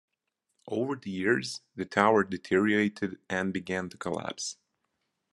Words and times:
Over 0.67 0.95
the 0.95 1.11
years, 1.11 1.61
the 1.75 1.85
tower 1.85 2.23
deteriorated 2.23 3.19
and 3.29 3.53
began 3.53 3.87
to 3.89 3.97
collapse. 3.99 4.57